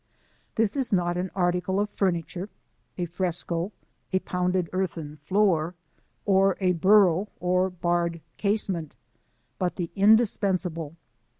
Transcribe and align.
This 0.55 0.75
is 0.75 0.91
not 0.91 1.15
an 1.15 1.29
article 1.35 1.79
of 1.79 1.87
furniture, 1.91 2.49
a 2.97 3.05
fresco, 3.05 3.71
a 4.11 4.17
pounded 4.17 4.67
earthen 4.73 5.17
floor, 5.17 5.75
or 6.25 6.57
a 6.59 6.71
burro 6.71 7.29
or 7.39 7.69
barred 7.69 8.19
c.isement, 8.41 8.93
but 9.59 9.75
the 9.75 9.91
in 9.95 10.15
dispensable. 10.15 10.95